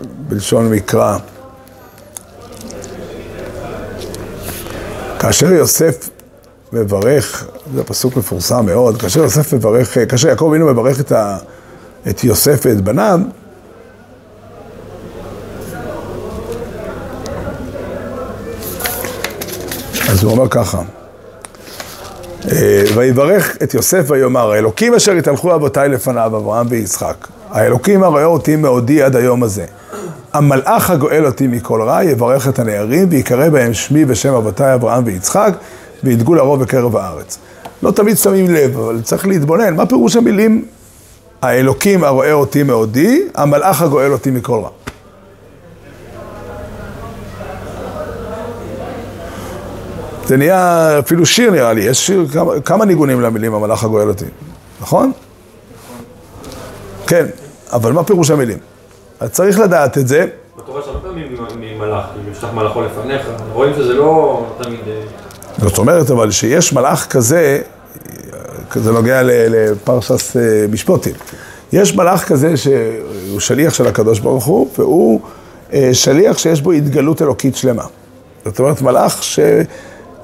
[0.01, 1.17] בלשון מקרא.
[5.19, 6.09] כאשר יוסף
[6.73, 11.37] מברך, זה פסוק מפורסם מאוד, כאשר יוסף מברך, כאשר יעקב אבינו מברך את, ה,
[12.09, 13.19] את יוסף ואת בניו,
[20.15, 20.81] אז הוא אומר ככה,
[22.51, 28.55] אה, ויברך את יוסף ויאמר, האלוקים אשר התהלכו אבותיי לפניו, אברהם ויצחק, האלוקים הרואה אותי
[28.55, 29.65] מעודי עד היום הזה.
[30.33, 35.53] המלאך הגואל אותי מכל רע, יברך את הנערים, ויקרא בהם שמי ושם אבותיי אברהם ויצחק,
[36.03, 37.37] וידגו לרוב בקרב הארץ.
[37.83, 40.65] לא תמיד שמים לב, אבל צריך להתבונן, מה פירוש המילים
[41.41, 44.69] האלוקים הרואה אותי מעודי, המלאך הגואל אותי מכל רע.
[50.27, 54.25] זה נהיה אפילו שיר נראה לי, יש שיר, כמה, כמה ניגונים למילים המלאך הגואל אותי,
[54.81, 55.11] נכון?
[57.07, 57.25] כן,
[57.71, 58.57] אבל מה פירוש המילים?
[59.19, 60.25] אז צריך לדעת את זה.
[60.57, 63.21] בתורה יש הרבה פעמים ממלאך, אם ישלח מלאכו לפניך,
[63.53, 64.79] רואים שזה לא תמיד...
[64.87, 65.01] אה,
[65.57, 67.61] זאת אומרת, אבל שיש מלאך כזה,
[68.75, 71.13] זה נוגע לפרשס אה, משפוטים.
[71.73, 75.21] יש מלאך כזה שהוא שליח של הקדוש ברוך הוא, והוא
[75.73, 77.83] אה, שליח שיש בו התגלות אלוקית שלמה.
[78.45, 79.23] זאת אומרת, מלאך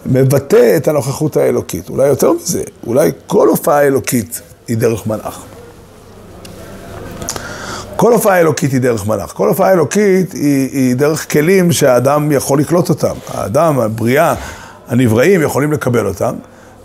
[0.06, 1.90] שמבטא את הנוכחות האלוקית.
[1.90, 5.40] אולי יותר מזה, אולי כל הופעה אלוקית היא דרך מלאך.
[7.96, 9.32] כל הופעה אלוקית היא דרך מלאך.
[9.34, 13.16] כל הופעה אלוקית היא, היא דרך כלים שהאדם יכול לקלוט אותם.
[13.28, 14.34] האדם, הבריאה,
[14.88, 16.36] הנבראים יכולים לקבל אותם,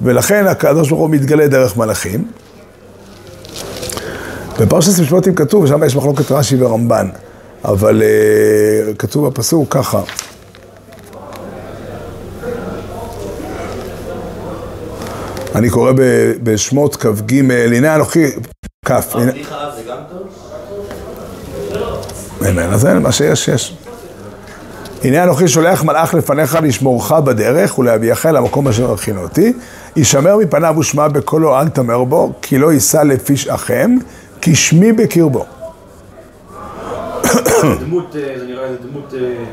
[0.02, 2.24] ולכן הקדוש ברוך הוא מתגלה דרך מלאכים.
[4.60, 7.08] בפרשת משפטים כתוב, ושם יש מחלוקת רש"י ורמב"ן,
[7.64, 10.00] אבל uh, כתוב בפסוק ככה.
[15.56, 15.92] אני קורא
[16.42, 17.34] בשמות כ"ג,
[17.74, 18.26] הנה אנוכי,
[18.84, 20.28] כ', הבדיחה זה גם טוב?
[22.46, 23.76] אין, אין, אז אין, מה שיש, יש.
[25.04, 29.52] הנה אנוכי שולח מלאך לפניך לשמורך בדרך ולהביאך אל המקום אשר הכינו אותי.
[29.96, 33.96] ישמר מפניו ושמע בקולו אל תמר בו, כי לא יישא לפי שכם,
[34.40, 35.44] כי שמי בקרבו.
[37.80, 39.14] דמות, אה, זה נראה איזה דמות...
[39.14, 39.44] אה,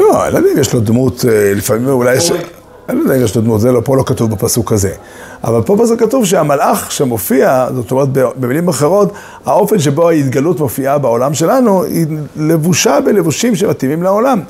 [0.00, 2.32] לא, אני לא יודע אם יש לו דמות, אה, לפעמים אולי יש...
[2.88, 4.92] אני לא יודע אם יש לו דמות, זה לא, פה לא כתוב בפסוק הזה.
[5.44, 9.12] אבל פה בזה כתוב שהמלאך שמופיע, זאת אומרת, במילים אחרות,
[9.46, 14.40] האופן שבו ההתגלות מופיעה בעולם שלנו, היא לבושה בלבושים שמתאימים לעולם.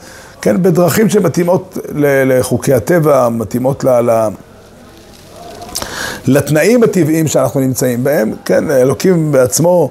[0.40, 3.88] כן, בדרכים שמתאימות לחוקי הטבע, מתאימות ל...
[3.88, 4.28] ל...
[6.26, 9.90] לתנאים הטבעיים שאנחנו נמצאים בהם, כן, אלוקים בעצמו,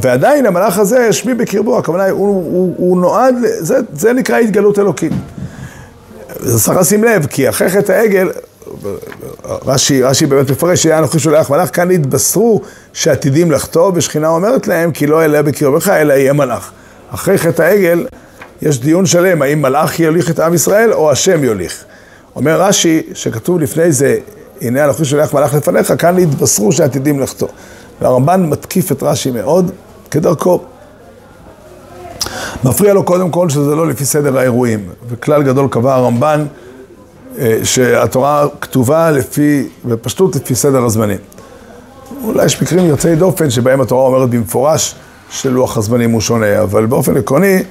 [0.00, 4.78] ועדיין המלאך הזה, שמי בקרבו, הכוונה היא, הוא, הוא, הוא נועד, זה, זה נקרא התגלות
[4.78, 5.12] אלוקית.
[6.44, 8.30] צריך לשים לב, כי אחרי חטא העגל,
[9.44, 12.60] רש"י, רש"י באמת מפרש, שהיה אנוכי שולח מלאך, כאן התבשרו
[12.92, 16.70] שעתידים לחטוא, ושכינה אומרת להם, כי לא אעלה בקרבך, אלא יהיה מלאך.
[17.10, 18.06] אחרי חטא העגל,
[18.62, 21.84] יש דיון שלם, האם מלאך יוליך את עם ישראל, או השם יוליך.
[22.36, 24.16] אומר רש"י, שכתוב לפני זה,
[24.60, 27.48] הנה אנוכי שולח מלאך לפניך, כאן התבשרו שעתידים לחטוא.
[28.00, 29.70] והרמב"ן מתקיף את רש"י מאוד,
[30.10, 30.60] כדרכו.
[32.64, 34.88] מפריע לו קודם כל שזה לא לפי סדר האירועים.
[35.08, 36.46] וכלל גדול קבע הרמב"ן
[37.38, 41.18] אה, שהתורה כתובה לפי, בפשטות לפי סדר הזמנים.
[42.24, 44.94] אולי יש מקרים יוצאי דופן שבהם התורה אומרת במפורש
[45.30, 47.62] שלוח הזמנים הוא שונה, אבל באופן עקרוני,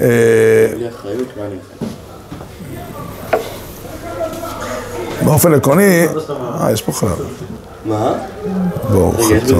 [0.00, 0.06] אה?
[5.24, 6.06] באופן עקרוני,
[6.60, 7.18] אה, יש פה חלב.
[7.84, 8.12] מה?
[8.90, 9.54] ברוך אתה,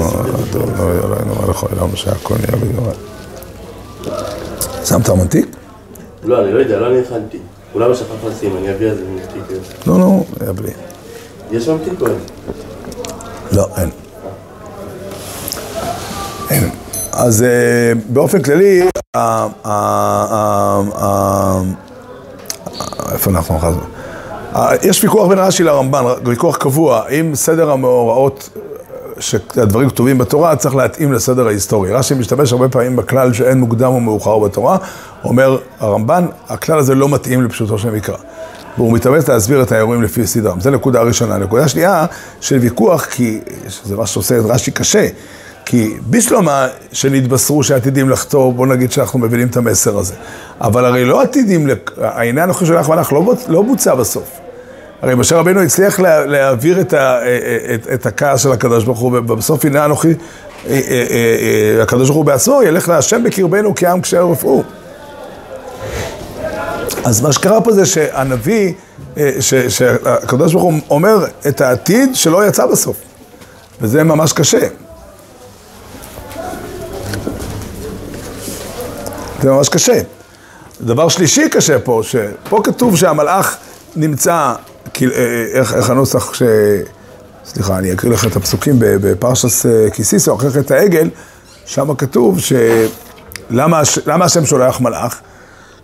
[0.49, 2.93] אדוני אלוהינו מלך העולם שהכל נהיה בדברי.
[4.85, 5.45] שמת ממתיק?
[6.23, 7.37] לא, אני לא יודע, לא אני הכנתי.
[7.73, 9.57] אולי שכח לשים, אני אביא על זה ממתיק.
[9.87, 10.71] לא, לא, היה בלי.
[11.51, 12.15] יש ממתיק או אין?
[13.51, 13.89] לא, אין.
[16.49, 16.69] אין.
[17.11, 18.81] אז אה, באופן כללי,
[23.11, 23.85] איפה אנחנו אחר כך?
[24.55, 28.49] אה, יש ויכוח בין רש"י לרמב"ן, ויכוח קבוע, אם סדר המאורעות,
[29.21, 31.93] שהדברים כתובים בתורה, צריך להתאים לסדר ההיסטורי.
[31.93, 34.77] רש"י משתמש הרבה פעמים בכלל שאין מוקדם או מאוחר בתורה,
[35.23, 38.17] אומר הרמב"ן, הכלל הזה לא מתאים לפשוטו של מקרא.
[38.77, 40.59] והוא מתאמץ להסביר את האירועים לפי סדרם.
[40.59, 41.37] זו נקודה ראשונה.
[41.37, 42.05] נקודה שנייה,
[42.41, 43.39] של ויכוח, כי
[43.83, 45.07] זה מה שעושה את רש"י קשה,
[45.65, 50.13] כי בשלמה שנתבשרו שעתידים לחתור, בוא נגיד שאנחנו מבינים את המסר הזה.
[50.61, 54.40] אבל הרי לא עתידים, העניין הנוכחי שלך מלאך לא, לא בוצע בסוף.
[55.01, 57.19] הרי משה רבנו הצליח לה, להעביר את, ה,
[57.75, 60.13] את, את הכעס של הקדוש ברוך הוא, ובסוף הנה אנוכי, אה,
[60.67, 61.05] אה, אה,
[61.77, 64.63] אה, הקדוש ברוך הוא בעצמו ילך להשם בקרבנו כעם קשר רפאו.
[67.05, 68.73] אז מה שקרה פה זה שהנביא,
[69.17, 72.97] אה, ש- שהקדוש ברוך הוא אומר את העתיד שלא יצא בסוף.
[73.81, 74.67] וזה ממש קשה.
[79.41, 79.99] זה ממש קשה.
[80.81, 83.57] דבר שלישי קשה פה, שפה כתוב שהמלאך
[83.95, 84.55] נמצא, אה,
[85.53, 86.43] איך, איך הנוסח ש...
[87.45, 91.09] סליחה, אני אקריא לך את הפסוקים בפרשס אה, קיסיסו, אחרי חטא העגל,
[91.65, 95.21] שם כתוב שלמה למה השם שולח מלאך?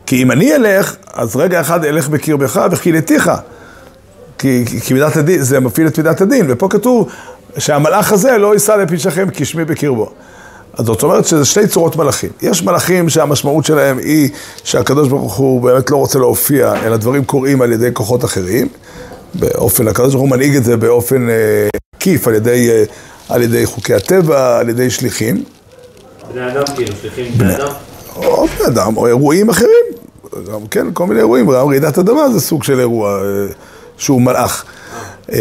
[0.05, 3.31] כי אם אני אלך, אז רגע אחד אלך בקרבך וחילתיך.
[4.37, 7.09] כי, כי, כי מידת הדין, זה מפעיל את מידת הדין, ופה כתוב
[7.57, 10.11] שהמלאך הזה לא יישא לפשעכם כי שמי בקרבו.
[10.77, 12.29] אז זאת אומרת שזה שתי צורות מלאכים.
[12.41, 14.29] יש מלאכים שהמשמעות שלהם היא
[14.63, 18.67] שהקדוש ברוך הוא באמת לא רוצה להופיע, אלא דברים קורים על ידי כוחות אחרים.
[19.33, 22.83] באופן, הקדוש ברוך הוא מנהיג את זה באופן אה, עקיף, על ידי, אה,
[23.29, 25.43] על ידי חוקי הטבע, על ידי שליחים.
[26.33, 27.71] בני אדם כאילו, שליחים בני אדם.
[28.15, 29.85] או בני אדם, או אירועים אחרים.
[30.51, 33.53] גם כן, כל מיני אירועים, גם רעידת אדמה זה סוג של אירוע אה,
[33.97, 34.65] שהוא מלאך.
[35.33, 35.37] אה,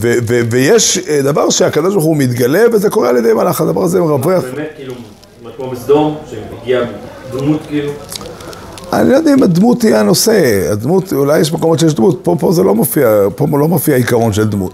[0.00, 3.82] ו- ו- ויש אה, דבר שהקדוש ברוך הוא מתגלה וזה קורה על ידי מלאך, הדבר
[3.82, 4.44] הזה מרווח.
[4.44, 4.94] באמת, כאילו,
[5.56, 6.80] כמו בסדום, שהגיע
[7.32, 7.92] דמות כאילו,
[8.92, 12.52] אני לא יודע אם הדמות תהיה הנושא, הדמות, אולי יש מקומות שיש דמות, פה, פה
[12.52, 14.72] זה לא מופיע, פה לא מופיע עיקרון של דמות.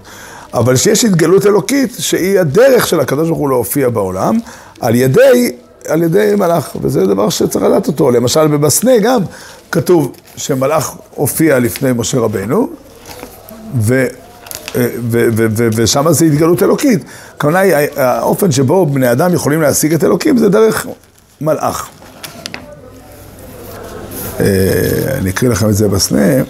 [0.54, 4.38] אבל שיש התגלות אלוקית שהיא הדרך של הקדוש ברוך הוא להופיע בעולם,
[4.80, 5.52] על ידי,
[5.88, 8.10] על ידי מלאך, וזה דבר שצריך לדעת אותו.
[8.10, 9.20] למשל בבסנה גם
[9.72, 12.68] כתוב שמלאך הופיע לפני משה רבנו,
[13.80, 14.06] ו-
[15.10, 17.04] ו- ושם זה התגלות אלוקית.
[17.36, 20.86] הכוונה היא, האופן שבו בני אדם יכולים להשיג את אלוקים זה דרך
[21.40, 21.88] מלאך.
[24.40, 24.46] אה,
[25.18, 26.42] אני אקריא לכם את זה בסנה.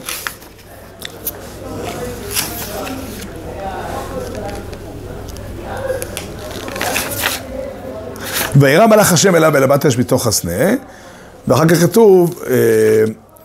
[8.57, 10.75] וירא מלאך השם אליו אל הבת אש מתוך הסנה,
[11.49, 12.55] ואחר כך כתוב אה,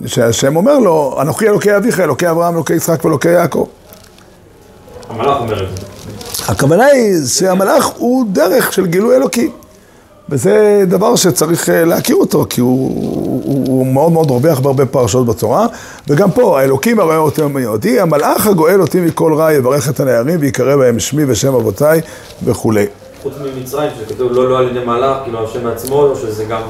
[0.06, 3.66] שהשם אומר לו, אנוכי אלוקי אביך, אלוקי אברהם, אלוקי יצחק ואלוקי יעקב.
[5.10, 5.86] המלאך אומר את זה.
[6.48, 9.52] הכוונה היא שהמלאך הוא דרך של גילוי אלוקי.
[10.30, 12.92] וזה דבר שצריך אה, להכיר אותו, כי הוא,
[13.46, 15.68] הוא, הוא מאוד מאוד רווח בהרבה פרשות בתורה.
[16.08, 20.76] וגם פה, האלוקים הרואה אותי מיועדי, המלאך הגואל אותי מכל רע יברך את הנערים ויקרא
[20.76, 22.02] בהם שמי ושם אבותיי
[22.44, 22.86] וכולי.
[23.24, 26.62] חוץ ממצרים, שכתוב לא לא על ידי מלאך, כאילו השם בעצמו, או שזה גם...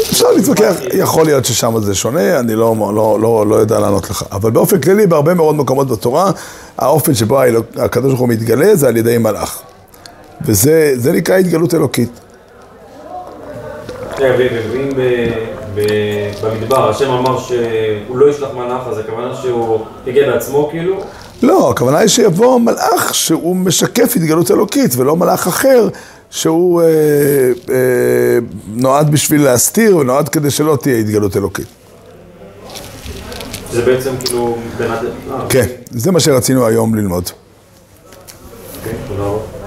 [0.00, 4.24] אפשר להתווכח, יכול להיות ששם זה שונה, אני לא, לא, לא, לא יודע לענות לך.
[4.32, 6.30] אבל באופן כללי, בהרבה מאוד מקומות בתורה,
[6.78, 7.40] האופן שבו
[7.76, 9.62] הקדוש ברוך הוא מתגלה זה על ידי מלאך.
[10.46, 12.20] וזה זה נקרא התגלות אלוקית.
[14.16, 14.88] כן, ואם
[16.42, 21.00] במדבר השם אמר שהוא לא ישלח מלאך, אז הכוונה שהוא יגיע בעצמו כאילו?
[21.42, 25.88] לא, הכוונה היא שיבוא מלאך שהוא משקף התגלות אלוקית, ולא מלאך אחר
[26.32, 26.86] שהוא אה,
[27.70, 31.66] אה, נועד בשביל להסתיר הוא נועד כדי שלא תהיה התגלות אלוקית.
[33.72, 34.58] זה בעצם כאילו...
[34.80, 35.46] אה.
[35.48, 37.30] כן, זה מה שרצינו היום ללמוד.
[38.84, 39.61] כן, תודה רבה.